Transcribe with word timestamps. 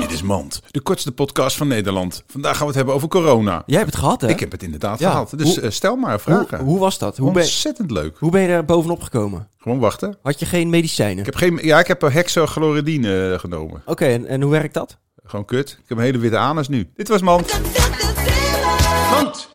Dit 0.00 0.10
is 0.12 0.22
Mand, 0.22 0.60
de 0.70 0.80
kortste 0.80 1.12
podcast 1.12 1.56
van 1.56 1.68
Nederland. 1.68 2.22
Vandaag 2.26 2.50
gaan 2.52 2.60
we 2.60 2.66
het 2.66 2.74
hebben 2.76 2.94
over 2.94 3.08
corona. 3.08 3.62
Jij 3.66 3.78
hebt 3.78 3.90
het 3.90 4.00
gehad, 4.00 4.20
hè? 4.20 4.28
Ik 4.28 4.40
heb 4.40 4.52
het 4.52 4.62
inderdaad 4.62 4.98
Ja. 4.98 5.10
gehad. 5.10 5.32
Dus 5.36 5.54
Hoe- 5.54 5.64
eh, 5.64 5.70
stel 5.70 5.96
maar 5.96 6.10
hoe, 6.10 6.18
vragen. 6.20 6.58
hoe 6.64 6.78
was 6.78 6.98
dat? 6.98 7.16
Hoe 7.16 7.32
ben, 7.32 7.42
Ontzettend 7.42 7.90
leuk. 7.90 8.16
hoe 8.18 8.30
ben 8.30 8.40
je 8.42 8.48
er 8.48 8.64
bovenop 8.64 9.02
gekomen? 9.02 9.48
Gewoon 9.58 9.78
wachten. 9.78 10.18
Had 10.22 10.38
je 10.38 10.46
geen 10.46 10.70
medicijnen? 10.70 11.18
Ik 11.18 11.24
heb 11.24 11.34
geen, 11.34 11.58
ja, 11.62 11.78
ik 11.78 11.86
heb 11.86 12.02
een 12.02 12.12
hexachloridine 12.12 13.32
eh, 13.32 13.38
genomen. 13.38 13.82
Oké, 13.86 14.04
en, 14.06 14.26
en 14.26 14.42
hoe 14.42 14.50
werkt 14.50 14.74
dat? 14.74 14.96
Gewoon 15.24 15.44
kut. 15.44 15.70
Ik 15.70 15.88
heb 15.88 15.98
een 15.98 16.04
hele 16.04 16.18
witte 16.18 16.36
anus 16.38 16.68
nu. 16.68 16.88
Dit 16.94 17.08
was 17.08 17.20
Mand. 17.22 17.60
Mand. 19.10 19.54